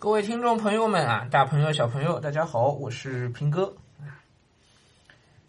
[0.00, 3.74] 各位听众朋友们啊，大朋友小朋友，大家好，我是平哥。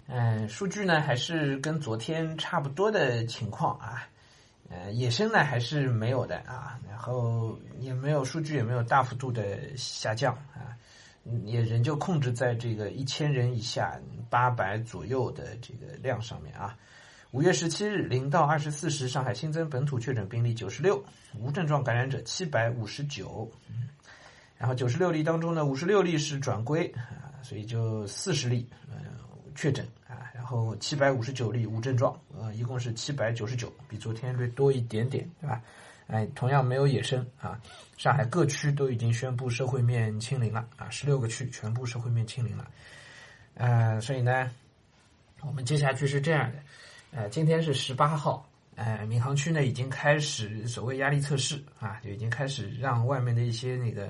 [0.07, 4.09] 嗯，数据呢还是跟昨天差不多的情况啊，
[4.67, 10.73] 呃，野生呢还是没有的啊，然后也没有数据也没有大幅度的下降啊，
[11.45, 16.75] 也仍旧控制在这个一千人以下八百左右的这个量上面啊。
[17.29, 21.03] 五月十七日零到二十四时，上海新增本土确诊病例九十六，
[21.37, 23.47] 无症状感染者七百五十九。
[24.59, 28.97] 然后九十六例当中呢，五十六例是转归啊，所以就四十例嗯
[29.55, 35.61] 确诊啊，然后七百五十九例无症状，呃，一共是七百九十九，比昨天略多一点点，对吧？
[36.07, 37.57] 哎，同样没有野生啊，
[37.97, 42.67] 上海各区都已经宣布社会面清零了啊，十六个区全部社会面清零了，
[43.53, 44.51] 呃，所以呢，
[45.39, 46.57] 我们接下去是这样的，
[47.11, 48.45] 呃，今天是十八号。
[48.79, 54.09] 呃，闵行区呢已经开始所谓压力测试啊，就已经开始让外面的一些那个。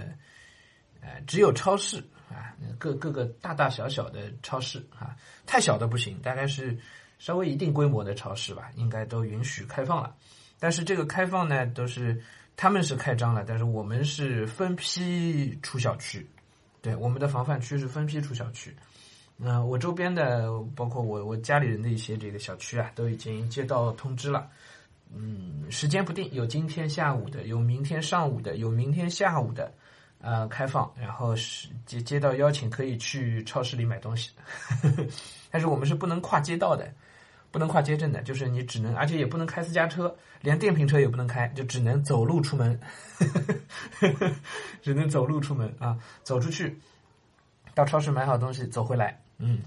[1.01, 6.77] 呃，只有超市啊，各各个大大小小的超市啊，太小的不行，大概是
[7.19, 10.13] 稍微一定规模的超市吧，应该都允许开放了。
[10.59, 12.21] 但是这个开放呢，都是
[12.57, 16.29] 他们是开张了，但是我们是分批出小区，
[16.81, 18.75] 对，我们的防范区是分批出小区。
[19.41, 24.49] 那我周边的，包括我我家里人的一些这个小区啊，都已经接到通知了，
[25.15, 29.73] 嗯，时间不定，有今天下午的，有明天上午的，有明天下午的。
[30.21, 34.31] 呃，开放，然后是接接到邀请可以去超市里买东西，
[35.49, 36.93] 但是我们是不能跨街道的，
[37.51, 42.77] 不能跨街镇的，就是你只能，而且也不能开私家车，连电瓶车也不能开，就只能走路出门，
[44.83, 46.77] 只能走路出门啊，走出去，
[47.73, 49.59] 到超市买好东西走回来，嗯，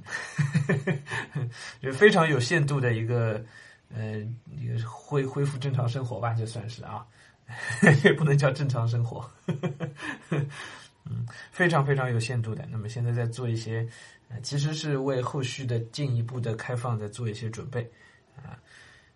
[1.83, 3.45] 就非常有限度的一个
[3.93, 4.19] 呃
[4.57, 7.05] 一个恢恢复正常生活吧，就算是啊。
[8.03, 9.29] 也不能叫正常生活，
[11.05, 12.65] 嗯，非常非常有限度的。
[12.71, 13.87] 那么现在在做一些，
[14.31, 17.87] 呃，其实是为后续的进一步的开放在做一些准备，
[18.37, 18.57] 啊，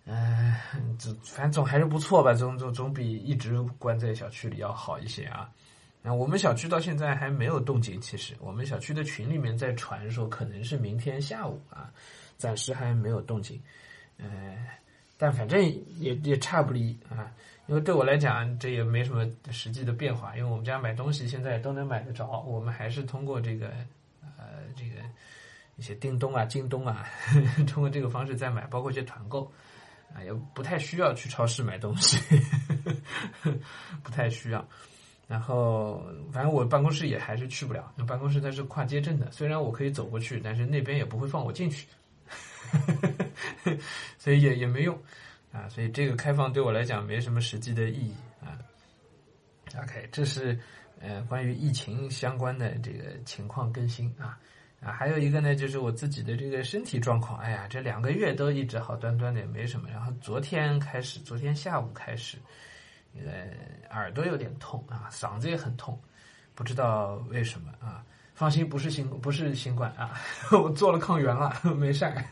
[0.04, 0.54] 嗯，
[0.98, 5.48] 总反正总还是不错吧，总总总比一直关在小区里要好一些啊。
[6.06, 11.92] 那我们小区到现在还没有动静，其实我们小区的群里面在传说可能是明天下午啊，
[12.38, 13.60] 暂时还没有动静，
[14.16, 14.56] 呃，
[15.18, 15.60] 但反正
[15.98, 17.28] 也也差不离啊。
[17.66, 23.66] 因为对我来讲，这也没什么实际的变化，因为我们家买东西现在都能买得着，我们还是通过这个，
[24.38, 25.02] 呃，这个
[25.74, 27.04] 一些叮咚啊、京东啊，
[27.66, 29.52] 通过这个方式在买，包括一些团购，
[30.14, 32.16] 啊，也不太需要去超市买东西，
[34.04, 34.64] 不太需要。
[35.26, 41.86] 然后，反正我办公室也还是去不了，那办公室它是跨街镇的，虽然我可以走过去，但是那边也不会放我进去，
[44.18, 44.96] 所以也也没用。
[45.52, 48.14] 啊，所以这个开放对我来讲没什么实际的意义
[48.44, 48.58] 啊。
[49.82, 50.58] OK，这是
[51.00, 54.38] 呃关于疫情相关的这个情况更新啊
[54.80, 62.36] 啊，还有一个呢就是我自己的这个身体状况，哎呀，这两个月都一直好端端的也没什么，然后昨天开始，昨天下午开始，
[63.14, 63.48] 呃
[63.96, 66.00] 耳朵有点痛啊，嗓子也很痛，
[66.54, 68.04] 不知道为什么啊。
[68.34, 70.12] 放心，不是新不是新冠啊，
[70.62, 72.22] 我做了抗原了，没事儿，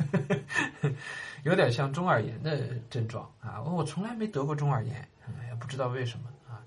[1.45, 5.09] 有点像中耳炎的症状啊，我从来没得过中耳炎，
[5.49, 6.61] 也不知道为什么啊，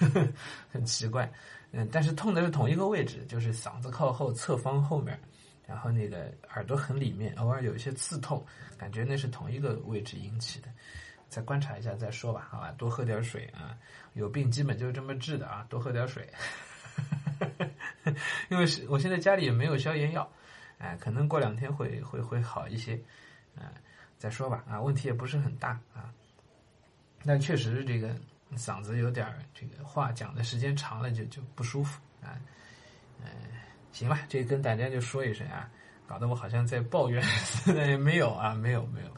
[0.72, 1.30] 很奇怪，
[1.72, 5.20] 嗯，但是痛的是同一个位置，就是嗓子靠后侧方后面，
[5.66, 8.42] 然后那个耳朵很里面，偶尔有一些刺痛，
[8.78, 10.68] 感觉那是同一个位置引起的，
[11.28, 13.76] 再观察一下再说吧，好吧，多喝点水啊，
[14.12, 16.28] 有病基本就是这么治的啊，多喝点水。
[18.48, 20.30] 因为是我现在家里也没有消炎药，
[20.78, 22.94] 哎，可能过两天会会会好一些，
[23.56, 23.72] 啊，
[24.16, 26.12] 再说吧，啊，问题也不是很大啊，
[27.24, 28.14] 但确实这个
[28.56, 32.38] 嗓子有点这个话讲的时间长了就就不舒服啊，
[33.20, 33.26] 嗯，
[33.90, 35.68] 行吧，这跟大家就说一声啊，
[36.06, 37.24] 搞得我好像在抱怨，
[37.74, 39.08] 也没有啊，没有没有。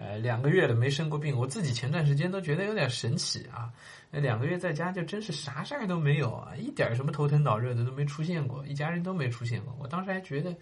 [0.00, 3.70] 呃，两个月了没生过病，我自己前段时间都觉得有点神奇啊。
[4.10, 9.76] 那两个月在家就真是啥事儿都没有啊，一点什么头疼脑热的都没出现过，一家人都没出现过。
[9.78, 10.56] 我当时还觉得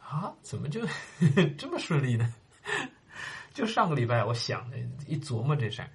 [0.00, 0.80] 啊，怎么就
[1.58, 2.32] 这么顺利呢？
[3.52, 5.90] 就上个礼拜，我想的一琢磨这事儿，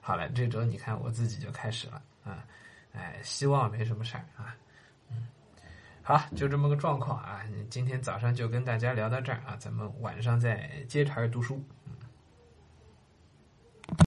[0.00, 2.44] 好了，这周你看我自己就开始了啊，
[2.94, 4.56] 哎，希望没什么事儿啊，
[5.10, 5.28] 嗯，
[6.02, 7.42] 好，就这么个状况啊。
[7.68, 11.62] 今天早上就跟大家聊到这儿啊，咱们晚上再接茬读书。